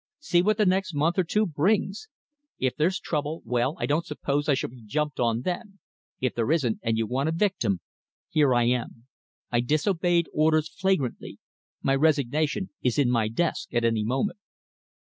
[0.17, 2.07] See what the next month or two brings.
[2.57, 5.77] If there's trouble well, I don't suppose I shall be jumped on then.
[6.19, 7.81] If there isn't, and you want a victim,
[8.27, 9.05] here I am.
[9.51, 11.37] I disobeyed orders flagrantly.
[11.83, 14.39] My resignation is in my desk at any moment."